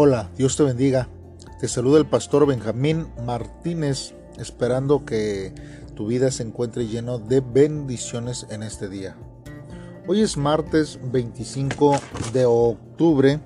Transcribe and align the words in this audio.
Hola, 0.00 0.30
Dios 0.36 0.56
te 0.56 0.62
bendiga. 0.62 1.08
Te 1.58 1.66
saluda 1.66 1.98
el 1.98 2.06
pastor 2.06 2.46
Benjamín 2.46 3.08
Martínez, 3.26 4.14
esperando 4.38 5.04
que 5.04 5.52
tu 5.96 6.06
vida 6.06 6.30
se 6.30 6.44
encuentre 6.44 6.86
lleno 6.86 7.18
de 7.18 7.40
bendiciones 7.40 8.46
en 8.48 8.62
este 8.62 8.88
día. 8.88 9.16
Hoy 10.06 10.20
es 10.20 10.36
martes 10.36 11.00
25 11.02 11.96
de 12.32 12.44
octubre 12.46 13.40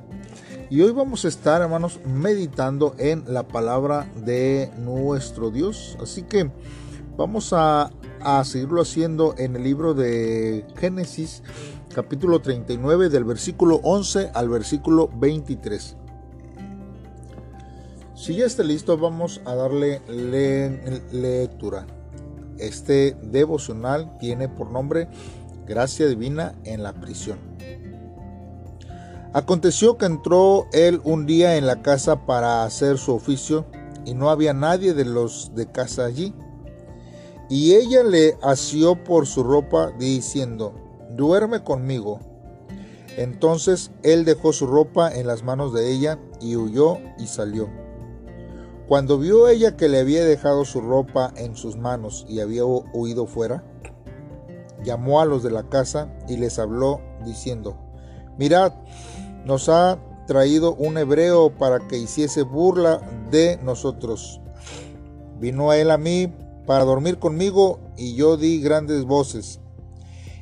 y 0.69 0.83
hoy 0.83 0.93
vamos 0.93 1.25
a 1.25 1.29
estar, 1.29 1.63
hermanos, 1.63 2.01
meditando 2.05 2.95
en 2.99 3.25
la 3.33 3.49
palabra 3.49 4.13
de 4.15 4.71
nuestro 4.77 5.51
Dios. 5.51 5.97
Así 6.03 6.21
que 6.21 6.51
vamos 7.17 7.55
a, 7.55 7.91
a 8.21 8.45
seguirlo 8.45 8.83
haciendo 8.83 9.35
en 9.39 9.57
el 9.57 9.65
libro 9.65 9.95
de 9.95 10.67
Génesis, 10.77 11.43
capítulo 11.95 12.43
39, 12.43 13.09
del 13.09 13.25
versículo 13.25 13.77
11 13.83 14.33
al 14.35 14.51
versículo 14.51 15.09
23. 15.17 15.97
Si 18.23 18.37
ya 18.37 18.47
está 18.47 18.63
listo, 18.63 18.97
vamos 18.97 19.41
a 19.45 19.57
darle 19.57 20.01
lectura. 21.11 21.89
Este 22.57 23.17
devocional 23.21 24.17
tiene 24.21 24.49
por 24.49 24.71
nombre 24.71 25.09
Gracia 25.67 26.07
Divina 26.07 26.55
en 26.63 26.85
la 26.85 26.93
prisión. 26.93 27.41
Aconteció 29.33 29.99
que 29.99 30.07
entró 30.07 30.69
él 30.73 31.01
un 31.03 31.27
día 31.27 31.57
en 31.57 31.67
la 31.67 31.83
casa 31.83 32.25
para 32.25 32.63
hacer 32.63 32.97
su 32.97 33.13
oficio 33.13 33.67
y 34.05 34.15
no 34.15 34.31
había 34.31 34.55
nadie 34.55 34.95
de 34.95 35.05
los 35.05 35.57
de 35.57 35.73
casa 35.73 36.05
allí. 36.05 36.33
Y 37.51 37.75
ella 37.75 38.05
le 38.05 38.39
asió 38.41 39.03
por 39.03 39.27
su 39.27 39.43
ropa 39.43 39.91
diciendo, 39.99 40.75
duerme 41.11 41.65
conmigo. 41.65 42.21
Entonces 43.17 43.91
él 44.05 44.25
dejó 44.25 44.53
su 44.53 44.69
ropa 44.69 45.13
en 45.13 45.27
las 45.27 45.43
manos 45.43 45.75
de 45.75 45.91
ella 45.91 46.21
y 46.41 46.55
huyó 46.55 46.99
y 47.19 47.27
salió. 47.27 47.82
Cuando 48.89 49.19
vio 49.19 49.49
ella 49.49 49.77
que 49.77 49.89
le 49.89 50.01
había 50.01 50.25
dejado 50.25 50.65
su 50.65 50.81
ropa 50.81 51.33
en 51.37 51.57
sus 51.57 51.77
manos 51.77 52.27
y 52.29 52.41
había 52.41 52.65
huido 52.65 53.27
fuera, 53.27 53.65
llamó 54.85 55.21
a 55.21 55.25
los 55.25 55.43
de 55.43 55.51
la 55.51 55.69
casa 55.69 56.13
y 56.29 56.37
les 56.37 56.59
habló 56.59 57.01
diciendo, 57.25 57.79
mirad, 58.39 58.73
nos 59.45 59.69
ha 59.69 59.99
traído 60.27 60.75
un 60.75 60.99
hebreo 60.99 61.57
para 61.57 61.87
que 61.87 61.99
hiciese 61.99 62.43
burla 62.43 63.01
de 63.31 63.59
nosotros. 63.63 64.41
Vino 65.39 65.73
él 65.73 65.91
a 65.91 65.99
mí 65.99 66.33
para 66.67 66.85
dormir 66.85 67.19
conmigo 67.19 67.81
y 67.97 68.15
yo 68.15 68.37
di 68.37 68.61
grandes 68.61 69.05
voces. 69.05 69.61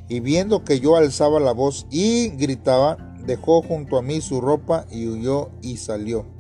Y 0.08 0.20
viendo 0.20 0.64
que 0.64 0.80
yo 0.80 0.96
alzaba 0.96 1.40
la 1.40 1.52
voz 1.52 1.86
y 1.90 2.30
gritaba, 2.30 2.96
dejó 3.24 3.62
junto 3.62 3.96
a 3.96 4.02
mí 4.02 4.20
su 4.20 4.40
ropa 4.40 4.86
y 4.90 5.06
huyó 5.06 5.50
y 5.62 5.76
salió. 5.76 6.39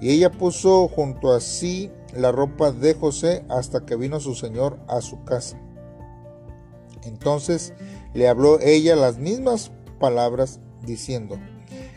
Y 0.00 0.10
ella 0.10 0.30
puso 0.30 0.88
junto 0.88 1.32
a 1.32 1.40
sí 1.40 1.90
la 2.14 2.32
ropa 2.32 2.72
de 2.72 2.94
José 2.94 3.44
hasta 3.48 3.84
que 3.84 3.96
vino 3.96 4.20
su 4.20 4.34
señor 4.34 4.78
a 4.88 5.00
su 5.00 5.24
casa. 5.24 5.60
Entonces 7.04 7.74
le 8.14 8.28
habló 8.28 8.60
ella 8.60 8.96
las 8.96 9.18
mismas 9.18 9.70
palabras 9.98 10.60
diciendo, 10.82 11.38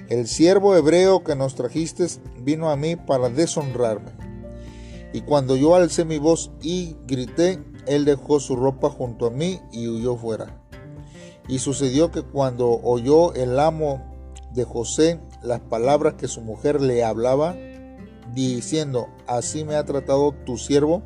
el 0.10 0.28
siervo 0.28 0.76
hebreo 0.76 1.24
que 1.24 1.36
nos 1.36 1.56
trajiste 1.56 2.06
vino 2.40 2.70
a 2.70 2.76
mí 2.76 2.96
para 2.96 3.30
deshonrarme. 3.30 4.12
Y 5.14 5.22
cuando 5.22 5.56
yo 5.56 5.76
alcé 5.76 6.06
mi 6.06 6.18
voz 6.18 6.52
y 6.62 6.96
grité, 7.08 7.64
él 7.88 8.06
dejó 8.06 8.40
su 8.40 8.56
ropa 8.56 8.90
junto 8.90 9.28
a 9.28 9.32
mí 9.32 9.62
y 9.72 9.88
huyó 9.88 10.16
fuera. 10.16 10.62
Y 11.48 11.60
sucedió 11.60 12.12
que 12.12 12.22
cuando 12.22 12.80
oyó 12.84 13.34
el 13.34 13.60
amo 13.60 14.02
de 14.54 14.64
José 14.64 15.20
las 15.42 15.60
palabras 15.62 16.16
que 16.16 16.28
su 16.28 16.42
mujer 16.42 16.82
le 16.82 17.04
hablaba, 17.04 17.56
diciendo, 18.34 19.08
así 19.28 19.64
me 19.64 19.76
ha 19.76 19.86
tratado 19.86 20.34
tu 20.46 20.58
siervo, 20.58 21.04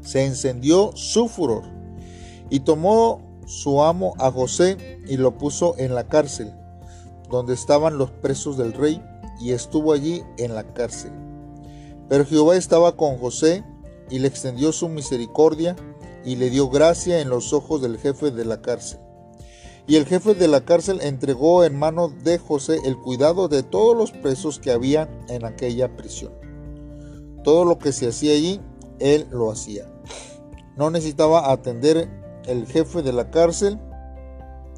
se 0.00 0.24
encendió 0.24 0.92
su 0.94 1.28
furor 1.28 1.64
y 2.50 2.60
tomó 2.60 3.22
su 3.46 3.82
amo 3.82 4.14
a 4.18 4.30
José 4.30 5.00
y 5.06 5.16
lo 5.16 5.38
puso 5.38 5.74
en 5.78 5.94
la 5.94 6.06
cárcel, 6.06 6.52
donde 7.30 7.54
estaban 7.54 7.98
los 7.98 8.10
presos 8.10 8.56
del 8.56 8.72
rey, 8.72 9.02
y 9.40 9.52
estuvo 9.52 9.92
allí 9.92 10.22
en 10.36 10.54
la 10.54 10.64
cárcel. 10.74 11.12
Pero 12.08 12.24
Jehová 12.24 12.56
estaba 12.56 12.96
con 12.96 13.18
José 13.18 13.64
y 14.10 14.18
le 14.18 14.28
extendió 14.28 14.72
su 14.72 14.88
misericordia 14.88 15.76
y 16.24 16.36
le 16.36 16.50
dio 16.50 16.68
gracia 16.68 17.20
en 17.20 17.28
los 17.28 17.52
ojos 17.52 17.80
del 17.80 17.98
jefe 17.98 18.30
de 18.30 18.44
la 18.44 18.60
cárcel. 18.60 19.00
Y 19.88 19.96
el 19.96 20.04
jefe 20.04 20.34
de 20.34 20.48
la 20.48 20.60
cárcel 20.60 21.00
entregó 21.00 21.64
en 21.64 21.78
manos 21.78 22.22
de 22.22 22.38
José 22.38 22.78
el 22.84 22.98
cuidado 22.98 23.48
de 23.48 23.62
todos 23.62 23.96
los 23.96 24.12
presos 24.12 24.58
que 24.58 24.70
había 24.70 25.08
en 25.28 25.46
aquella 25.46 25.96
prisión. 25.96 26.32
Todo 27.42 27.64
lo 27.64 27.78
que 27.78 27.92
se 27.92 28.08
hacía 28.08 28.34
allí, 28.34 28.60
él 29.00 29.26
lo 29.30 29.50
hacía. 29.50 29.86
No 30.76 30.90
necesitaba 30.90 31.50
atender 31.50 32.10
el 32.46 32.66
jefe 32.66 33.00
de 33.00 33.14
la 33.14 33.30
cárcel 33.30 33.78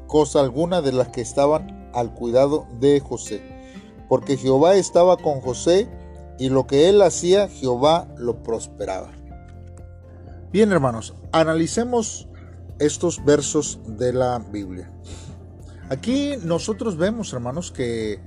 cosa 0.07 0.41
alguna 0.41 0.81
de 0.81 0.91
las 0.91 1.07
que 1.09 1.21
estaban 1.21 1.89
al 1.93 2.13
cuidado 2.13 2.67
de 2.79 2.99
José, 2.99 3.41
porque 4.09 4.35
Jehová 4.35 4.75
estaba 4.75 5.17
con 5.17 5.39
José 5.39 5.89
y 6.37 6.49
lo 6.49 6.67
que 6.67 6.89
él 6.89 7.01
hacía, 7.01 7.47
Jehová 7.47 8.07
lo 8.17 8.43
prosperaba. 8.43 9.11
Bien 10.51 10.71
hermanos, 10.71 11.15
analicemos 11.31 12.27
estos 12.81 13.23
versos 13.23 13.79
de 13.85 14.11
la 14.13 14.39
Biblia. 14.39 14.91
Aquí 15.89 16.35
nosotros 16.43 16.97
vemos, 16.97 17.33
hermanos, 17.33 17.71
que 17.71 18.19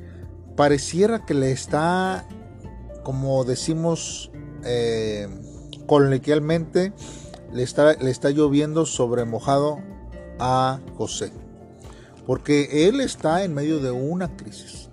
pareciera 0.57 1.25
que 1.25 1.35
le 1.35 1.51
está, 1.51 2.27
como 3.03 3.45
decimos 3.45 4.31
eh, 4.65 5.29
coloquialmente, 5.87 6.93
le 7.53 7.63
está, 7.63 7.95
le 7.95 8.11
está 8.11 8.31
lloviendo 8.31 8.87
sobre 8.87 9.25
mojado 9.25 9.79
a 10.39 10.81
José. 10.97 11.33
Porque 12.27 12.89
él 12.89 13.01
está 13.01 13.45
en 13.45 13.55
medio 13.55 13.81
de 13.81 13.91
una 13.91 14.37
crisis. 14.37 14.91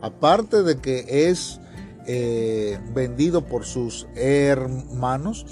Aparte 0.00 0.62
de 0.62 0.78
que 0.78 1.28
es 1.28 1.60
eh, 2.06 2.80
vendido 2.94 3.46
por 3.46 3.64
sus 3.64 4.06
hermanos, 4.16 5.46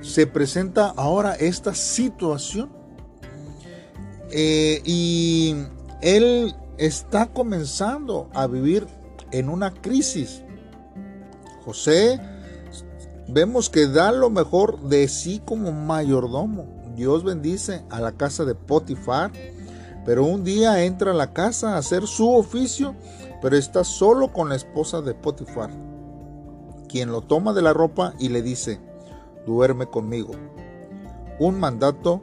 se 0.00 0.26
presenta 0.26 0.86
ahora 0.88 1.34
esta 1.34 1.74
situación 1.74 2.79
eh, 4.30 4.80
y 4.84 5.54
él 6.00 6.54
está 6.78 7.26
comenzando 7.26 8.28
a 8.32 8.46
vivir 8.46 8.86
en 9.32 9.48
una 9.48 9.72
crisis. 9.72 10.42
José, 11.64 12.20
vemos 13.28 13.68
que 13.70 13.86
da 13.86 14.12
lo 14.12 14.30
mejor 14.30 14.80
de 14.88 15.08
sí 15.08 15.42
como 15.44 15.72
mayordomo. 15.72 16.66
Dios 16.96 17.24
bendice 17.24 17.82
a 17.90 18.00
la 18.00 18.12
casa 18.12 18.44
de 18.44 18.54
Potifar, 18.54 19.30
pero 20.04 20.24
un 20.24 20.44
día 20.44 20.84
entra 20.84 21.12
a 21.12 21.14
la 21.14 21.32
casa 21.32 21.74
a 21.74 21.78
hacer 21.78 22.06
su 22.06 22.30
oficio, 22.30 22.94
pero 23.42 23.56
está 23.56 23.84
solo 23.84 24.32
con 24.32 24.48
la 24.48 24.56
esposa 24.56 25.00
de 25.00 25.14
Potifar, 25.14 25.70
quien 26.88 27.12
lo 27.12 27.22
toma 27.22 27.52
de 27.52 27.62
la 27.62 27.72
ropa 27.72 28.14
y 28.18 28.28
le 28.28 28.42
dice, 28.42 28.80
duerme 29.46 29.86
conmigo. 29.86 30.32
Un 31.38 31.58
mandato 31.58 32.20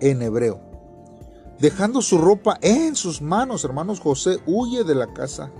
en 0.00 0.22
hebreo. 0.22 0.65
Dejando 1.58 2.02
su 2.02 2.18
ropa 2.18 2.58
en 2.60 2.96
sus 2.96 3.22
manos, 3.22 3.64
hermanos, 3.64 4.00
José 4.00 4.38
huye 4.46 4.84
de 4.84 4.94
la 4.94 5.12
casa. 5.14 5.50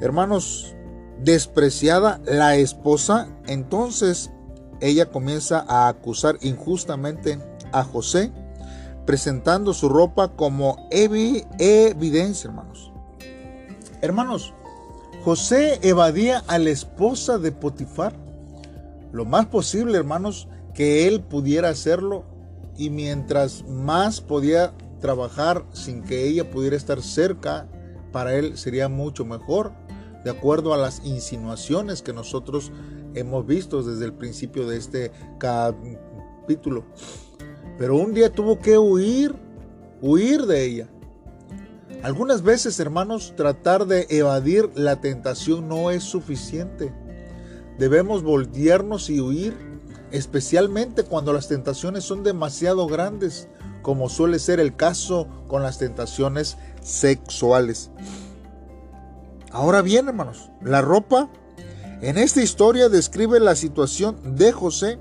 Hermanos, 0.00 0.74
despreciada 1.22 2.20
la 2.26 2.56
esposa, 2.56 3.28
entonces 3.46 4.30
ella 4.80 5.10
comienza 5.10 5.64
a 5.68 5.88
acusar 5.88 6.36
injustamente 6.42 7.38
a 7.72 7.84
José, 7.84 8.32
presentando 9.06 9.72
su 9.72 9.88
ropa 9.88 10.28
como 10.36 10.88
evidencia, 10.90 12.48
hermanos. 12.48 12.92
Hermanos, 14.02 14.52
José 15.24 15.78
evadía 15.82 16.42
a 16.48 16.58
la 16.58 16.70
esposa 16.70 17.38
de 17.38 17.52
Potifar. 17.52 18.12
Lo 19.12 19.24
más 19.24 19.46
posible, 19.46 19.96
hermanos, 19.96 20.48
que 20.74 21.06
él 21.06 21.20
pudiera 21.20 21.68
hacerlo 21.68 22.24
y 22.76 22.90
mientras 22.90 23.64
más 23.68 24.20
podía 24.20 24.72
trabajar 25.02 25.66
sin 25.74 26.02
que 26.02 26.26
ella 26.26 26.50
pudiera 26.50 26.76
estar 26.76 27.02
cerca, 27.02 27.68
para 28.12 28.34
él 28.34 28.56
sería 28.56 28.88
mucho 28.88 29.26
mejor, 29.26 29.72
de 30.24 30.30
acuerdo 30.30 30.72
a 30.72 30.78
las 30.78 31.04
insinuaciones 31.04 32.00
que 32.00 32.14
nosotros 32.14 32.72
hemos 33.14 33.46
visto 33.46 33.82
desde 33.82 34.06
el 34.06 34.14
principio 34.14 34.66
de 34.66 34.78
este 34.78 35.12
capítulo. 35.38 36.84
Pero 37.76 37.96
un 37.96 38.14
día 38.14 38.32
tuvo 38.32 38.58
que 38.58 38.78
huir, 38.78 39.34
huir 40.00 40.46
de 40.46 40.64
ella. 40.64 40.88
Algunas 42.02 42.42
veces, 42.42 42.80
hermanos, 42.80 43.34
tratar 43.36 43.86
de 43.86 44.06
evadir 44.08 44.70
la 44.74 45.00
tentación 45.00 45.68
no 45.68 45.90
es 45.90 46.02
suficiente. 46.02 46.92
Debemos 47.78 48.22
voltearnos 48.22 49.10
y 49.10 49.20
huir 49.20 49.54
especialmente 50.12 51.04
cuando 51.04 51.32
las 51.32 51.48
tentaciones 51.48 52.04
son 52.04 52.22
demasiado 52.22 52.86
grandes, 52.86 53.48
como 53.82 54.08
suele 54.08 54.38
ser 54.38 54.60
el 54.60 54.76
caso 54.76 55.28
con 55.48 55.62
las 55.62 55.78
tentaciones 55.78 56.56
sexuales. 56.82 57.90
Ahora 59.50 59.82
bien, 59.82 60.08
hermanos, 60.08 60.50
la 60.62 60.80
ropa 60.80 61.28
en 62.00 62.18
esta 62.18 62.42
historia 62.42 62.88
describe 62.88 63.38
la 63.38 63.54
situación 63.54 64.36
de 64.36 64.50
José. 64.50 64.98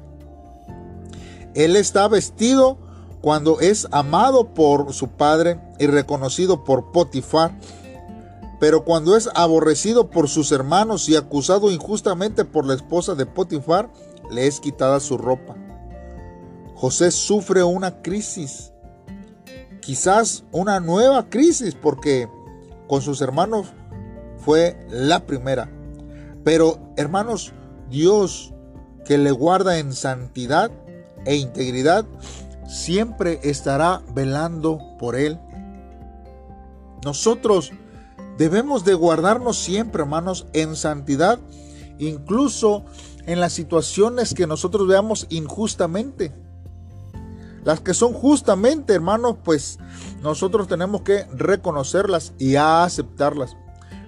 Él 1.56 1.76
está 1.76 2.08
vestido 2.08 2.78
cuando 3.22 3.60
es 3.60 3.88
amado 3.92 4.54
por 4.54 4.94
su 4.94 5.08
padre 5.10 5.60
y 5.80 5.88
reconocido 5.88 6.64
por 6.64 6.92
Potifar, 6.92 7.58
pero 8.60 8.84
cuando 8.84 9.16
es 9.16 9.30
aborrecido 9.34 10.10
por 10.10 10.28
sus 10.30 10.52
hermanos 10.52 11.08
y 11.10 11.16
acusado 11.16 11.72
injustamente 11.72 12.46
por 12.46 12.66
la 12.66 12.74
esposa 12.74 13.16
de 13.16 13.26
Potifar, 13.26 13.90
le 14.30 14.48
es 14.48 14.60
quitada 14.60 15.00
su 15.00 15.18
ropa. 15.18 15.56
José 16.76 17.12
sufre 17.12 17.64
una 17.64 18.02
crisis, 18.02 18.71
quizás 19.82 20.46
una 20.52 20.80
nueva 20.80 21.30
crisis, 21.30 21.76
porque 21.76 22.30
con 22.88 23.02
sus 23.02 23.22
hermanos 23.22 23.68
fue 24.38 24.78
la 24.90 25.26
primera. 25.26 25.70
Pero 26.44 26.80
hermanos, 26.98 27.54
Dios 27.90 28.54
que 29.06 29.18
le 29.18 29.32
guarda 29.32 29.80
en 29.80 29.94
santidad 29.94 30.72
e 31.26 31.36
integridad, 31.36 32.06
siempre 32.68 33.40
estará 33.44 34.02
velando 34.14 34.80
por 34.98 35.16
él. 35.16 35.40
Nosotros 37.04 37.72
debemos 38.38 38.86
de 38.86 38.94
guardarnos 38.94 39.58
siempre, 39.58 40.04
hermanos, 40.04 40.48
en 40.54 40.76
santidad, 40.76 41.40
incluso 42.00 42.86
en 43.26 43.40
las 43.40 43.54
situaciones 43.54 44.34
que 44.34 44.48
nosotros 44.48 44.88
veamos 44.88 45.28
injustamente. 45.30 46.32
Las 47.64 47.80
que 47.80 47.94
son 47.94 48.14
justamente, 48.14 48.94
hermanos, 48.94 49.38
pues 49.44 49.78
nosotros 50.22 50.68
tenemos 50.68 51.02
que 51.02 51.26
reconocerlas 51.34 52.34
y 52.40 52.56
aceptarlas. 52.56 53.56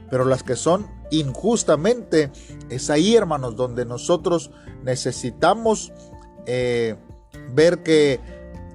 Pero 0.10 0.26
las 0.26 0.44
que 0.44 0.56
son 0.56 0.88
injustamente, 1.12 2.32
es 2.70 2.90
ahí, 2.90 3.16
hermanos, 3.16 3.56
donde 3.56 3.86
nosotros 3.86 4.52
necesitamos 4.84 5.92
eh, 6.48 6.96
ver 7.54 7.84
que 7.84 8.20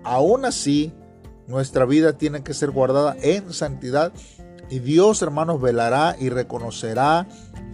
aún 0.04 0.44
así 0.44 0.94
nuestra 1.48 1.84
vida 1.84 2.12
tiene 2.16 2.42
que 2.42 2.54
ser 2.54 2.70
guardada 2.70 3.16
en 3.20 3.52
santidad 3.52 4.12
y 4.70 4.80
Dios, 4.80 5.22
hermanos, 5.22 5.60
velará 5.60 6.16
y 6.18 6.28
reconocerá 6.28 7.26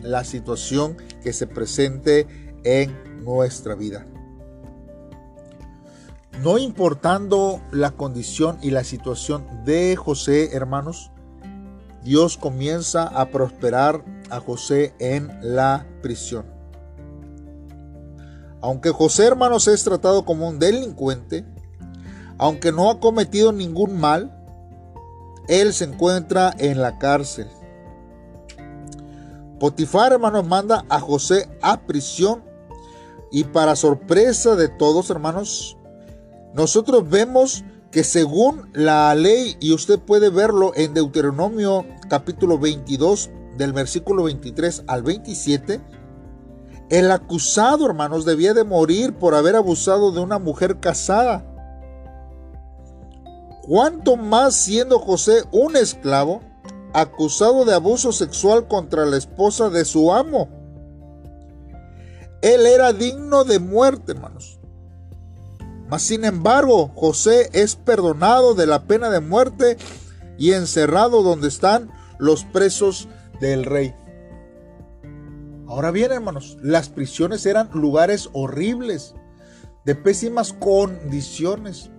la 0.03 0.25
situación 0.25 0.97
que 1.23 1.33
se 1.33 1.47
presente 1.47 2.27
en 2.65 3.25
nuestra 3.25 3.75
vida. 3.75 4.06
No 6.42 6.58
importando 6.58 7.60
la 7.70 7.92
condición 7.92 8.58
y 8.60 8.70
la 8.70 8.84
situación 8.84 9.46
de 9.64 9.96
José, 9.96 10.54
hermanos, 10.54 11.10
Dios 12.02 12.36
comienza 12.36 13.04
a 13.04 13.31
prosperar 13.31 14.04
a 14.31 14.40
José 14.40 14.94
en 14.98 15.31
la 15.42 15.86
prisión. 16.02 16.44
Aunque 18.60 18.90
José, 18.90 19.26
hermanos, 19.26 19.69
es 19.69 19.84
tratado 19.84 20.25
como 20.25 20.48
un 20.48 20.58
delincuente, 20.58 21.46
aunque 22.36 22.72
no 22.72 22.90
ha 22.90 22.98
cometido 22.98 23.52
ningún 23.52 23.98
mal, 23.98 24.34
él 25.48 25.72
se 25.72 25.84
encuentra 25.84 26.52
en 26.58 26.81
la 26.81 26.98
cárcel. 26.98 27.48
Potifar, 29.60 30.12
hermanos, 30.12 30.46
manda 30.46 30.84
a 30.88 30.98
José 30.98 31.48
a 31.62 31.86
prisión 31.86 32.42
y 33.31 33.44
para 33.44 33.76
sorpresa 33.76 34.56
de 34.56 34.69
todos, 34.69 35.10
hermanos, 35.10 35.78
nosotros 36.55 37.09
vemos 37.09 37.65
que 37.91 38.05
según 38.05 38.71
la 38.73 39.15
ley, 39.15 39.56
y 39.61 39.73
usted 39.73 39.99
puede 39.99 40.31
verlo 40.31 40.73
en 40.75 40.95
Deuteronomio 40.95 41.85
capítulo 42.09 42.59
22, 42.59 43.31
del 43.56 43.73
versículo 43.73 44.25
23 44.25 44.85
al 44.87 45.03
27, 45.03 45.81
el 46.91 47.11
acusado, 47.11 47.87
hermanos, 47.87 48.25
debía 48.25 48.53
de 48.55 48.65
morir 48.65 49.15
por 49.15 49.35
haber 49.35 49.56
abusado 49.56 50.12
de 50.12 50.21
una 50.21 50.39
mujer 50.39 50.81
casada. 50.81 51.45
¿Cuánto 53.62 54.17
más 54.17 54.55
siendo 54.55 54.99
José 54.99 55.45
un 55.51 55.77
esclavo 55.77 56.41
acusado 56.93 57.65
de 57.65 57.75
abuso 57.75 58.12
sexual 58.12 58.69
contra 58.69 59.06
la 59.06 59.17
esposa 59.17 59.71
de 59.71 59.85
su 59.85 60.12
amo? 60.12 60.49
Él 62.43 62.67
era 62.67 62.93
digno 62.93 63.45
de 63.45 63.59
muerte, 63.59 64.12
hermanos. 64.12 64.61
Mas 65.88 66.02
sin 66.02 66.25
embargo, 66.25 66.90
José 66.94 67.50
es 67.52 67.76
perdonado 67.76 68.54
de 68.54 68.66
la 68.66 68.84
pena 68.84 69.10
de 69.10 69.20
muerte 69.20 69.76
y 70.38 70.52
encerrado 70.52 71.22
donde 71.22 71.48
están 71.48 71.90
los 72.19 72.44
presos 72.44 73.08
del 73.40 73.64
rey. 73.64 73.94
Ahora 75.66 75.90
bien, 75.90 76.12
hermanos, 76.12 76.56
las 76.62 76.88
prisiones 76.88 77.46
eran 77.46 77.69
lugares 77.72 78.31
horribles, 78.32 79.14
de 79.84 79.94
pésimas 79.94 80.52
condiciones. 80.52 81.90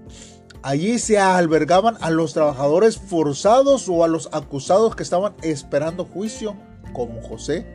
Allí 0.63 0.97
se 0.97 1.19
albergaban 1.19 1.95
a 2.01 2.09
los 2.09 2.33
trabajadores 2.33 2.97
forzados 2.97 3.87
o 3.87 4.03
a 4.03 4.07
los 4.07 4.29
acusados 4.31 4.95
que 4.95 5.03
estaban 5.03 5.35
esperando 5.43 6.05
juicio, 6.05 6.55
como 6.93 7.21
José. 7.21 7.67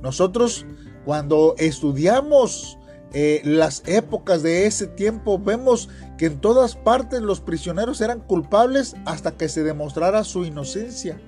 Nosotros, 0.00 0.64
cuando 1.04 1.54
estudiamos 1.58 2.78
eh, 3.14 3.42
las 3.44 3.82
épocas 3.86 4.42
de 4.42 4.66
ese 4.66 4.86
tiempo, 4.86 5.38
vemos 5.38 5.90
que 6.16 6.26
en 6.26 6.40
todas 6.40 6.76
partes 6.76 7.20
los 7.20 7.40
prisioneros 7.40 8.00
eran 8.00 8.20
culpables 8.20 8.96
hasta 9.04 9.32
que 9.32 9.48
se 9.48 9.62
demostrara 9.62 10.24
su 10.24 10.44
inocencia. 10.44 11.20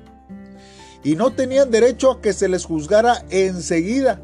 Y 1.03 1.17
no 1.17 1.33
tenían 1.33 1.71
derecho 1.71 2.11
a 2.11 2.21
que 2.23 2.33
se 2.33 2.49
les 2.49 2.65
juzgara 2.65 3.25
enseguida. 3.29 4.23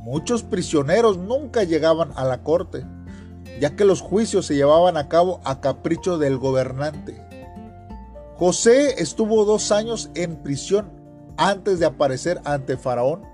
Muchos 0.00 0.44
prisioneros 0.44 1.18
nunca 1.18 1.64
llegaban 1.64 2.12
a 2.14 2.24
la 2.24 2.42
corte, 2.42 2.84
ya 3.60 3.74
que 3.74 3.84
los 3.84 4.00
juicios 4.00 4.46
se 4.46 4.54
llevaban 4.54 4.96
a 4.96 5.08
cabo 5.08 5.40
a 5.44 5.60
capricho 5.60 6.18
del 6.18 6.38
gobernante. 6.38 7.20
José 8.36 9.02
estuvo 9.02 9.44
dos 9.44 9.72
años 9.72 10.10
en 10.14 10.36
prisión 10.36 10.90
antes 11.36 11.80
de 11.80 11.86
aparecer 11.86 12.40
ante 12.44 12.76
Faraón 12.76 13.31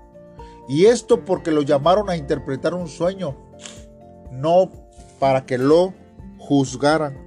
y 0.69 0.85
esto 0.85 1.25
porque 1.25 1.51
lo 1.51 1.63
llamaron 1.63 2.11
a 2.11 2.15
interpretar 2.15 2.75
un 2.75 2.87
sueño, 2.87 3.35
no 4.31 4.69
para 5.19 5.45
que 5.45 5.57
lo 5.57 5.95
juzgaran. 6.37 7.17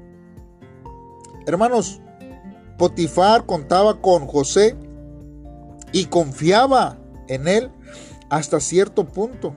Hermanos, 1.44 2.00
Potifar 2.78 3.44
contaba 3.44 4.00
con 4.00 4.28
José 4.28 4.76
y 5.90 6.04
confiaba 6.04 6.98
en 7.26 7.48
él 7.48 7.70
hasta 8.30 8.60
cierto 8.60 9.08
punto. 9.08 9.52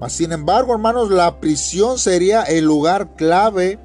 Mas 0.00 0.12
sin 0.12 0.32
embargo, 0.32 0.72
hermanos, 0.72 1.12
la 1.12 1.38
prisión 1.38 1.96
sería 1.96 2.42
el 2.42 2.64
lugar 2.64 3.14
clave 3.14 3.78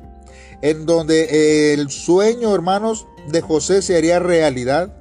en 0.64 0.88
donde 0.88 1.76
el 1.76 1.92
sueño, 1.92 2.56
hermanos, 2.56 3.06
de 3.28 3.42
José 3.42 3.84
se 3.84 3.96
haría 3.96 4.18
realidad. 4.18 4.97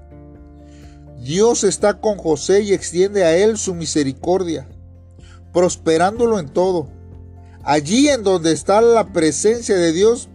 Dios 1.26 1.64
está 1.64 2.00
con 2.00 2.18
José 2.18 2.62
y 2.62 2.72
extiende 2.72 3.24
a 3.24 3.36
él 3.36 3.58
su 3.58 3.74
misericordia, 3.74 4.68
prosperándolo 5.52 6.38
en 6.38 6.48
todo. 6.48 6.88
Allí 7.64 8.08
en 8.08 8.22
donde 8.22 8.52
está 8.52 8.80
la 8.80 9.12
presencia 9.12 9.74
de 9.74 9.90
Dios, 9.90 10.28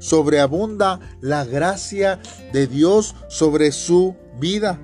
sobreabunda 0.00 0.98
la 1.20 1.44
gracia 1.44 2.20
de 2.52 2.66
Dios 2.66 3.14
sobre 3.28 3.70
su 3.70 4.16
vida. 4.40 4.80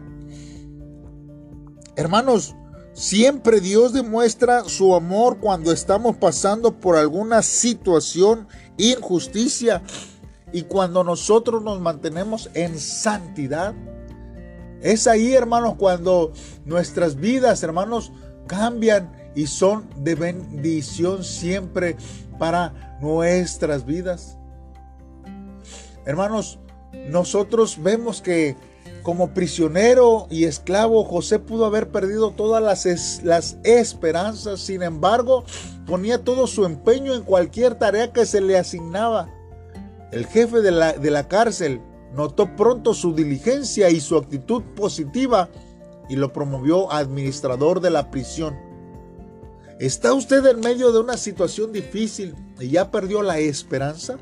Hermanos, 1.97 2.55
siempre 2.93 3.61
Dios 3.61 3.93
demuestra 3.93 4.63
su 4.65 4.95
amor 4.95 5.39
cuando 5.41 5.73
estamos 5.73 6.17
pasando 6.17 6.79
por 6.79 6.97
alguna 6.97 7.43
situación, 7.43 8.47
injusticia, 8.79 9.83
y 10.53 10.63
cuando 10.63 11.03
nosotros 11.03 11.61
nos 11.61 11.81
mantenemos 11.81 12.51
en 12.55 12.79
santidad. 12.79 13.75
Es 14.83 15.07
ahí, 15.07 15.35
hermanos, 15.35 15.75
cuando 15.77 16.33
nuestras 16.65 17.17
vidas, 17.17 17.63
hermanos, 17.63 18.13
cambian 18.47 19.13
y 19.35 19.47
son 19.47 19.89
de 20.03 20.15
bendición 20.15 21.23
siempre 21.23 21.97
para 22.39 22.99
nuestras 23.01 23.85
vidas. 23.85 24.39
Hermanos, 26.07 26.59
nosotros 27.11 27.79
vemos 27.83 28.23
que 28.23 28.57
como 29.03 29.33
prisionero 29.33 30.27
y 30.31 30.45
esclavo, 30.45 31.05
José 31.05 31.39
pudo 31.39 31.65
haber 31.65 31.91
perdido 31.91 32.33
todas 32.33 32.63
las, 32.63 33.23
las, 33.23 33.57
esperanzas, 33.65 34.61
sin 34.61 34.83
embargo, 34.83 35.45
ponía 35.87 36.23
todo 36.23 36.47
su 36.47 36.65
empeño 36.65 37.15
en 37.15 37.23
cualquier 37.23 37.77
tarea 37.77 38.13
que 38.13 38.27
se 38.27 38.41
le 38.41 38.59
asignaba. 38.59 39.31
El 40.13 40.27
jefe 40.27 40.61
de 40.61 40.71
la, 40.71 40.93
de 40.93 41.11
la 41.11 41.29
cárcel 41.29 41.81
Notó 42.15 42.57
pronto 42.57 42.95
su 42.95 43.15
diligencia 43.15 43.91
y 43.91 44.01
su 44.01 44.17
actitud 44.17 44.63
positiva 44.75 45.49
y 46.09 46.17
lo 46.17 46.33
promovió 46.33 46.93
administrador 46.93 47.81
de 47.81 47.91
la 47.91 48.11
prisión. 48.11 48.57
¿Está 49.79 50.13
usted 50.13 50.45
en 50.45 50.61
medio 50.61 50.93
de 50.93 51.01
una 51.01 51.17
situación 51.17 51.73
difícil 51.73 52.35
y 52.59 52.71
ya 52.71 52.91
perdió 52.91 53.23
la 53.23 53.39
esperanza? 53.39 54.19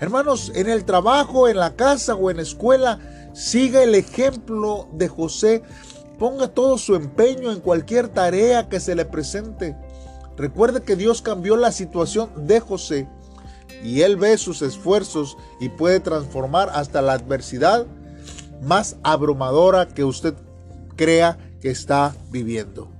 Hermanos, 0.00 0.52
en 0.54 0.68
el 0.68 0.84
trabajo, 0.84 1.48
en 1.48 1.56
la 1.56 1.74
casa 1.74 2.14
o 2.14 2.30
en 2.30 2.36
la 2.36 2.42
escuela, 2.42 3.00
siga 3.32 3.82
el 3.82 3.94
ejemplo 3.94 4.86
de 4.92 5.08
José, 5.08 5.62
ponga 6.18 6.48
todo 6.48 6.78
su 6.78 6.94
empeño 6.94 7.50
en 7.50 7.60
cualquier 7.60 8.08
tarea 8.08 8.68
que 8.68 8.80
se 8.80 8.94
le 8.94 9.04
presente. 9.04 9.76
Recuerde 10.36 10.82
que 10.82 10.94
Dios 10.94 11.20
cambió 11.22 11.56
la 11.56 11.72
situación 11.72 12.30
de 12.46 12.60
José 12.60 13.08
y 13.82 14.02
él 14.02 14.16
ve 14.16 14.36
sus 14.38 14.62
esfuerzos 14.62 15.36
y 15.60 15.68
puede 15.68 16.00
transformar 16.00 16.70
hasta 16.72 17.02
la 17.02 17.12
adversidad 17.12 17.86
más 18.62 18.96
abrumadora 19.02 19.88
que 19.88 20.04
usted 20.04 20.34
crea 20.96 21.38
que 21.60 21.70
está 21.70 22.14
viviendo. 22.30 22.90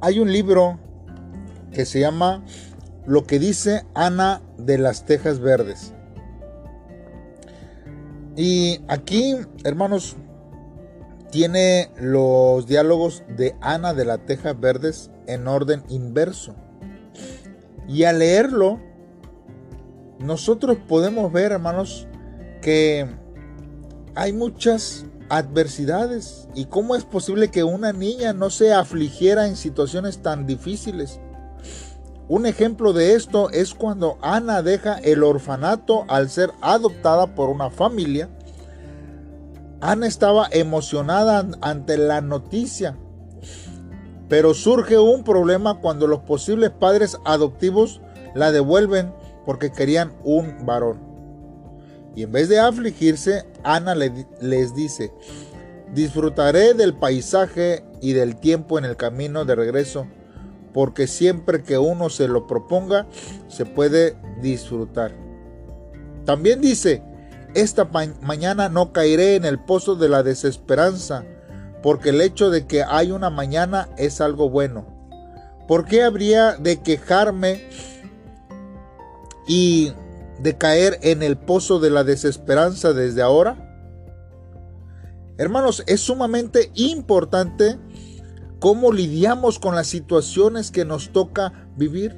Hay 0.00 0.18
un 0.20 0.32
libro 0.32 0.78
que 1.72 1.84
se 1.84 2.00
llama 2.00 2.42
Lo 3.06 3.26
que 3.26 3.38
dice 3.38 3.84
Ana 3.94 4.42
de 4.58 4.78
las 4.78 5.04
Tejas 5.04 5.40
Verdes. 5.40 5.92
Y 8.36 8.80
aquí, 8.88 9.36
hermanos, 9.64 10.16
tiene 11.30 11.90
los 12.00 12.66
diálogos 12.66 13.22
de 13.36 13.54
Ana 13.60 13.94
de 13.94 14.04
las 14.04 14.24
Tejas 14.26 14.58
Verdes 14.58 15.10
en 15.26 15.46
orden 15.46 15.82
inverso. 15.88 16.54
Y 17.90 18.04
al 18.04 18.20
leerlo, 18.20 18.78
nosotros 20.20 20.78
podemos 20.86 21.32
ver, 21.32 21.50
hermanos, 21.50 22.06
que 22.62 23.04
hay 24.14 24.32
muchas 24.32 25.06
adversidades 25.28 26.48
y 26.54 26.66
cómo 26.66 26.94
es 26.94 27.04
posible 27.04 27.48
que 27.48 27.64
una 27.64 27.92
niña 27.92 28.32
no 28.32 28.48
se 28.48 28.72
afligiera 28.72 29.48
en 29.48 29.56
situaciones 29.56 30.22
tan 30.22 30.46
difíciles. 30.46 31.18
Un 32.28 32.46
ejemplo 32.46 32.92
de 32.92 33.14
esto 33.14 33.50
es 33.50 33.74
cuando 33.74 34.18
Ana 34.22 34.62
deja 34.62 34.98
el 34.98 35.24
orfanato 35.24 36.04
al 36.06 36.30
ser 36.30 36.52
adoptada 36.60 37.34
por 37.34 37.48
una 37.48 37.70
familia. 37.70 38.28
Ana 39.80 40.06
estaba 40.06 40.46
emocionada 40.52 41.44
ante 41.60 41.98
la 41.98 42.20
noticia 42.20 42.96
pero 44.30 44.54
surge 44.54 44.96
un 44.96 45.24
problema 45.24 45.80
cuando 45.80 46.06
los 46.06 46.20
posibles 46.20 46.70
padres 46.70 47.18
adoptivos 47.24 48.00
la 48.32 48.52
devuelven 48.52 49.12
porque 49.44 49.72
querían 49.72 50.12
un 50.22 50.64
varón. 50.64 51.00
Y 52.14 52.22
en 52.22 52.30
vez 52.30 52.48
de 52.48 52.60
afligirse, 52.60 53.44
Ana 53.64 53.96
les 53.96 54.74
dice, 54.74 55.12
disfrutaré 55.92 56.74
del 56.74 56.94
paisaje 56.94 57.84
y 58.00 58.12
del 58.12 58.36
tiempo 58.36 58.78
en 58.78 58.84
el 58.84 58.96
camino 58.96 59.44
de 59.44 59.56
regreso, 59.56 60.06
porque 60.72 61.08
siempre 61.08 61.64
que 61.64 61.78
uno 61.78 62.08
se 62.08 62.28
lo 62.28 62.46
proponga, 62.46 63.08
se 63.48 63.66
puede 63.66 64.16
disfrutar. 64.40 65.12
También 66.24 66.60
dice, 66.60 67.02
esta 67.54 67.90
mañana 68.22 68.68
no 68.68 68.92
caeré 68.92 69.34
en 69.34 69.44
el 69.44 69.58
pozo 69.58 69.96
de 69.96 70.08
la 70.08 70.22
desesperanza, 70.22 71.24
porque 71.82 72.10
el 72.10 72.20
hecho 72.20 72.50
de 72.50 72.66
que 72.66 72.82
hay 72.82 73.10
una 73.10 73.30
mañana 73.30 73.88
es 73.96 74.20
algo 74.20 74.50
bueno. 74.50 74.86
¿Por 75.66 75.84
qué 75.84 76.02
habría 76.02 76.56
de 76.56 76.82
quejarme 76.82 77.68
y 79.46 79.92
de 80.40 80.56
caer 80.56 80.98
en 81.02 81.22
el 81.22 81.36
pozo 81.36 81.78
de 81.78 81.90
la 81.90 82.04
desesperanza 82.04 82.92
desde 82.92 83.22
ahora? 83.22 83.66
Hermanos, 85.38 85.84
es 85.86 86.00
sumamente 86.00 86.70
importante 86.74 87.78
cómo 88.58 88.92
lidiamos 88.92 89.58
con 89.58 89.74
las 89.74 89.86
situaciones 89.86 90.70
que 90.70 90.84
nos 90.84 91.12
toca 91.12 91.68
vivir. 91.76 92.16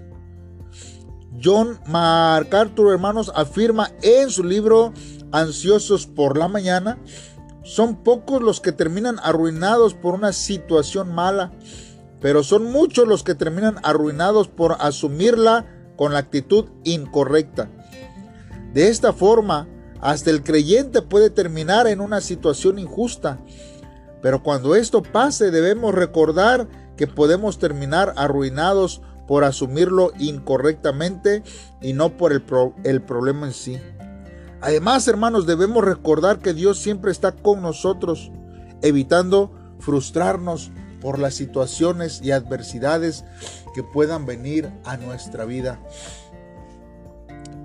John 1.43 1.79
MacArthur, 1.87 2.93
hermanos, 2.93 3.33
afirma 3.35 3.91
en 4.03 4.31
su 4.31 4.45
libro 4.45 4.93
Ansiosos 5.31 6.07
por 6.07 6.37
la 6.37 6.49
Mañana 6.49 6.99
son 7.63 7.97
pocos 8.03 8.43
los 8.43 8.61
que 8.61 8.73
terminan 8.73 9.19
arruinados 9.23 9.95
por 9.95 10.15
una 10.15 10.33
situación 10.33 11.15
mala, 11.15 11.53
pero 12.21 12.43
son 12.43 12.71
muchos 12.71 13.07
los 13.07 13.23
que 13.23 13.35
terminan 13.35 13.77
arruinados 13.83 14.49
por 14.49 14.77
asumirla 14.81 15.67
con 15.97 16.13
la 16.13 16.21
actitud 16.21 16.67
incorrecta. 16.85 17.69
De 18.73 18.89
esta 18.89 19.13
forma, 19.13 19.69
hasta 20.01 20.31
el 20.31 20.43
creyente 20.43 21.03
puede 21.03 21.31
terminar 21.31 21.87
en 21.87 22.01
una 22.01 22.21
situación 22.21 22.79
injusta, 22.79 23.39
pero 24.21 24.43
cuando 24.43 24.75
esto 24.75 25.03
pase 25.03 25.51
debemos 25.51 25.95
recordar 25.95 26.69
que 26.97 27.07
podemos 27.07 27.59
terminar 27.59 28.15
arruinados 28.17 29.03
por 29.27 29.45
asumirlo 29.45 30.13
incorrectamente 30.19 31.43
y 31.81 31.93
no 31.93 32.17
por 32.17 32.33
el, 32.33 32.43
el 32.85 33.03
problema 33.03 33.47
en 33.47 33.53
sí. 33.53 33.79
Además, 34.63 35.09
hermanos, 35.09 35.45
debemos 35.45 35.85
recordar 35.85 36.39
que 36.39 36.55
Dios 36.55 36.79
siempre 36.79 37.11
está 37.11 37.33
con 37.33 37.63
nosotros, 37.63 38.31
evitando 38.81 39.51
frustrarnos 39.81 40.71
por 41.01 41.19
las 41.19 41.35
situaciones 41.35 42.21
y 42.23 42.31
adversidades 42.31 43.25
que 43.75 43.83
puedan 43.83 44.25
venir 44.25 44.73
a 44.85 44.97
nuestra 44.97 45.45
vida. 45.45 45.81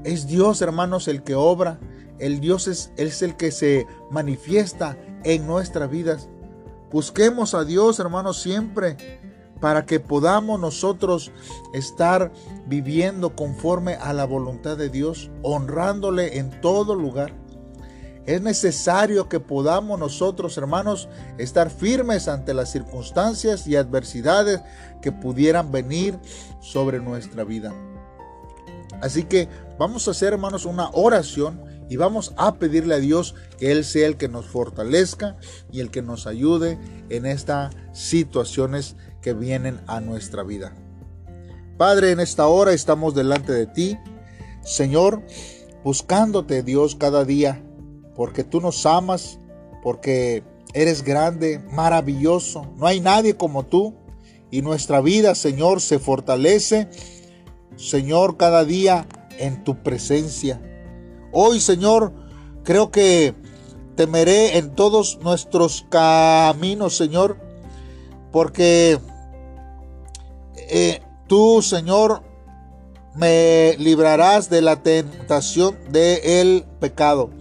Es 0.04 0.26
Dios, 0.26 0.64
hermanos, 0.64 1.08
el 1.08 1.22
que 1.22 1.36
obra. 1.36 1.80
El 2.18 2.40
Dios 2.40 2.68
es, 2.68 2.92
es 2.98 3.22
el 3.22 3.38
que 3.38 3.52
se 3.52 3.86
manifiesta 4.10 4.98
en 5.24 5.46
nuestras 5.46 5.92
vidas. 5.92 6.30
Busquemos 6.92 7.54
a 7.54 7.64
Dios, 7.64 8.00
hermanos, 8.00 8.42
siempre 8.42 8.98
para 9.60 9.86
que 9.86 10.00
podamos 10.00 10.60
nosotros 10.60 11.32
estar 11.74 12.32
viviendo 12.66 13.36
conforme 13.36 13.96
a 13.96 14.14
la 14.14 14.26
voluntad 14.26 14.78
de 14.78 14.90
Dios, 14.90 15.32
honrándole 15.42 16.38
en 16.38 16.62
todo 16.62 16.96
lugar. 16.96 17.34
Es 18.26 18.42
necesario 18.42 19.30
que 19.30 19.40
podamos 19.40 19.98
nosotros, 19.98 20.58
hermanos, 20.58 21.08
estar 21.38 21.70
firmes 21.70 22.28
ante 22.28 22.54
las 22.54 22.70
circunstancias 22.70 23.68
y 23.68 23.78
adversidades 23.78 24.60
que 25.02 25.14
pudieran 25.14 25.72
venir 25.72 26.20
sobre 26.60 27.00
nuestra 27.00 27.46
vida. 27.46 27.74
Así 29.02 29.24
que 29.24 29.48
vamos 29.78 30.08
a 30.08 30.12
hacer, 30.12 30.34
hermanos, 30.34 30.66
una 30.66 30.90
oración 30.92 31.64
y 31.90 31.96
vamos 31.96 32.34
a 32.38 32.56
pedirle 32.56 32.96
a 32.96 33.00
Dios 33.00 33.36
que 33.58 33.72
Él 33.72 33.86
sea 33.86 34.08
el 34.08 34.18
que 34.18 34.28
nos 34.28 34.46
fortalezca 34.46 35.38
y 35.72 35.80
el 35.80 35.90
que 35.90 36.02
nos 36.02 36.28
ayude 36.28 36.78
en 37.10 37.26
estas 37.26 37.74
situaciones 37.94 38.96
que 39.22 39.34
vienen 39.34 39.82
a 39.88 40.00
nuestra 40.00 40.44
vida. 40.44 40.74
Padre, 41.78 42.12
en 42.12 42.20
esta 42.20 42.48
hora 42.48 42.74
estamos 42.74 43.14
delante 43.14 43.52
de 43.54 43.68
ti, 43.68 43.98
Señor, 44.64 45.22
buscándote 45.84 46.64
Dios 46.64 46.96
cada 46.96 47.24
día, 47.24 47.64
porque 48.16 48.44
tú 48.44 48.62
nos 48.62 48.86
amas, 48.86 49.40
porque 49.84 50.44
eres 50.74 51.04
grande, 51.04 51.60
maravilloso, 51.72 52.74
no 52.78 52.88
hay 52.88 53.00
nadie 53.00 53.38
como 53.38 53.66
tú, 53.66 53.96
y 54.50 54.62
nuestra 54.62 55.02
vida, 55.02 55.36
Señor, 55.36 55.82
se 55.82 56.00
fortalece, 56.00 56.90
Señor, 57.76 58.38
cada 58.38 58.66
día 58.66 59.08
en 59.38 59.64
tu 59.64 59.84
presencia. 59.84 60.62
Hoy, 61.32 61.60
Señor, 61.60 62.14
creo 62.64 62.90
que 62.92 63.36
temeré 63.96 64.58
en 64.58 64.74
todos 64.74 65.20
nuestros 65.22 65.86
caminos, 65.90 66.96
Señor, 66.96 67.38
porque 68.38 69.00
eh, 70.70 71.02
tú, 71.26 71.64
Señor, 71.64 72.22
me 73.16 73.76
librarás 73.80 74.48
de 74.52 74.62
la 74.62 74.84
tentación 74.84 75.76
del 75.90 76.64
pecado. 76.80 77.32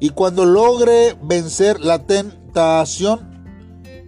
Y 0.00 0.08
cuando 0.08 0.46
logre 0.46 1.18
vencer 1.20 1.80
la 1.80 2.06
tentación, 2.06 3.44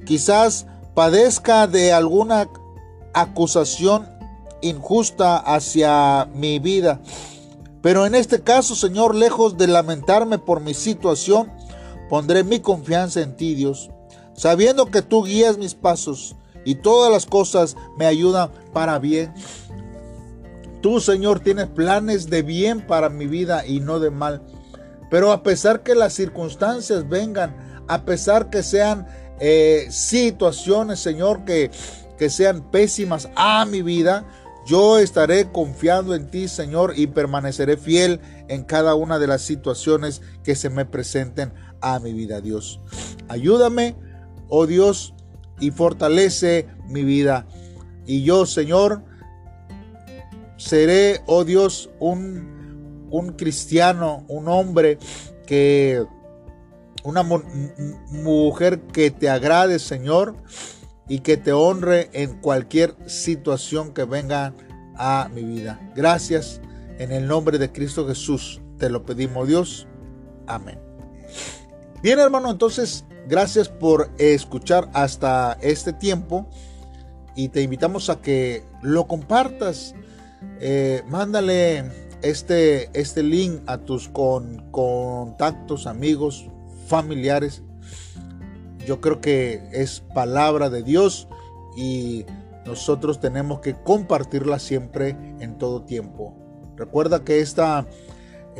quizás 0.06 0.66
padezca 0.94 1.66
de 1.66 1.92
alguna 1.92 2.48
acusación 3.12 4.08
injusta 4.62 5.36
hacia 5.36 6.26
mi 6.32 6.58
vida. 6.58 7.02
Pero 7.82 8.06
en 8.06 8.14
este 8.14 8.40
caso, 8.40 8.74
Señor, 8.74 9.14
lejos 9.14 9.58
de 9.58 9.66
lamentarme 9.66 10.38
por 10.38 10.62
mi 10.62 10.72
situación, 10.72 11.52
pondré 12.08 12.44
mi 12.44 12.60
confianza 12.60 13.20
en 13.20 13.36
ti, 13.36 13.54
Dios 13.54 13.90
sabiendo 14.40 14.86
que 14.86 15.02
tú 15.02 15.24
guías 15.24 15.58
mis 15.58 15.74
pasos 15.74 16.34
y 16.64 16.76
todas 16.76 17.12
las 17.12 17.26
cosas 17.26 17.76
me 17.98 18.06
ayudan 18.06 18.50
para 18.72 18.98
bien. 18.98 19.34
Tú, 20.80 20.98
Señor, 20.98 21.40
tienes 21.40 21.66
planes 21.66 22.30
de 22.30 22.40
bien 22.40 22.80
para 22.80 23.10
mi 23.10 23.26
vida 23.26 23.66
y 23.66 23.80
no 23.80 24.00
de 24.00 24.08
mal. 24.10 24.40
Pero 25.10 25.32
a 25.32 25.42
pesar 25.42 25.82
que 25.82 25.94
las 25.94 26.14
circunstancias 26.14 27.06
vengan, 27.06 27.54
a 27.86 28.06
pesar 28.06 28.48
que 28.48 28.62
sean 28.62 29.06
eh, 29.40 29.88
situaciones, 29.90 31.00
Señor, 31.00 31.44
que, 31.44 31.70
que 32.16 32.30
sean 32.30 32.62
pésimas 32.70 33.28
a 33.36 33.66
mi 33.66 33.82
vida, 33.82 34.24
yo 34.64 34.98
estaré 34.98 35.52
confiando 35.52 36.14
en 36.14 36.30
ti, 36.30 36.48
Señor, 36.48 36.94
y 36.96 37.08
permaneceré 37.08 37.76
fiel 37.76 38.20
en 38.48 38.64
cada 38.64 38.94
una 38.94 39.18
de 39.18 39.26
las 39.26 39.42
situaciones 39.42 40.22
que 40.42 40.54
se 40.54 40.70
me 40.70 40.86
presenten 40.86 41.52
a 41.82 41.98
mi 41.98 42.14
vida, 42.14 42.40
Dios. 42.40 42.80
Ayúdame 43.28 43.96
oh 44.50 44.66
Dios, 44.66 45.14
y 45.58 45.70
fortalece 45.70 46.66
mi 46.88 47.04
vida. 47.04 47.46
Y 48.06 48.22
yo, 48.22 48.46
Señor, 48.46 49.02
seré, 50.56 51.20
oh 51.26 51.44
Dios, 51.44 51.90
un, 51.98 53.08
un 53.10 53.32
cristiano, 53.32 54.24
un 54.28 54.48
hombre 54.48 54.98
que 55.46 56.04
una 57.02 57.22
mujer 57.22 58.80
que 58.80 59.10
te 59.10 59.28
agrade, 59.30 59.78
Señor, 59.78 60.36
y 61.08 61.20
que 61.20 61.36
te 61.36 61.52
honre 61.52 62.10
en 62.12 62.40
cualquier 62.40 62.94
situación 63.06 63.92
que 63.92 64.04
venga 64.04 64.54
a 64.96 65.28
mi 65.34 65.42
vida. 65.42 65.80
Gracias 65.96 66.60
en 66.98 67.10
el 67.10 67.26
nombre 67.26 67.58
de 67.58 67.72
Cristo 67.72 68.06
Jesús. 68.06 68.60
Te 68.78 68.90
lo 68.90 69.04
pedimos, 69.04 69.48
Dios. 69.48 69.88
Amén. 70.46 70.78
Bien, 72.02 72.18
hermano, 72.18 72.50
entonces, 72.50 73.04
gracias 73.28 73.68
por 73.68 74.10
escuchar 74.18 74.88
hasta 74.92 75.58
este 75.60 75.92
tiempo 75.92 76.48
y 77.34 77.48
te 77.48 77.62
invitamos 77.62 78.10
a 78.10 78.20
que 78.20 78.64
lo 78.82 79.06
compartas. 79.06 79.94
Eh, 80.60 81.02
mándale 81.08 81.84
este, 82.22 82.90
este 82.98 83.22
link 83.22 83.62
a 83.66 83.78
tus 83.78 84.08
con, 84.08 84.70
contactos, 84.70 85.86
amigos, 85.86 86.48
familiares. 86.86 87.62
Yo 88.86 89.00
creo 89.00 89.20
que 89.20 89.62
es 89.72 90.00
palabra 90.14 90.70
de 90.70 90.82
Dios 90.82 91.28
y 91.76 92.24
nosotros 92.66 93.20
tenemos 93.20 93.60
que 93.60 93.74
compartirla 93.74 94.58
siempre 94.58 95.16
en 95.40 95.58
todo 95.58 95.82
tiempo. 95.82 96.34
Recuerda 96.76 97.24
que 97.24 97.40
esta, 97.40 97.86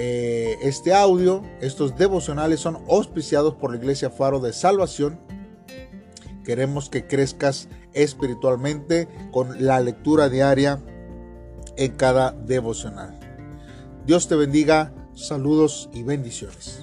eh, 0.03 0.57
este 0.63 0.95
audio, 0.95 1.43
estos 1.61 1.95
devocionales 1.95 2.61
son 2.61 2.79
auspiciados 2.89 3.57
por 3.57 3.71
la 3.71 3.77
Iglesia 3.77 4.09
Faro 4.09 4.41
de 4.41 4.55
Salvación. 4.55 5.21
Queremos 6.43 6.89
que 6.89 7.07
crezcas 7.07 7.69
espiritualmente 7.93 9.09
con 9.31 9.67
la 9.67 9.79
lectura 9.81 10.31
diaria 10.31 10.81
en 11.77 11.93
cada 11.97 12.33
devocional. 12.33 13.21
Dios 14.07 14.27
te 14.27 14.37
bendiga, 14.37 14.95
saludos 15.15 15.91
y 15.93 16.03
bendiciones. 16.03 16.80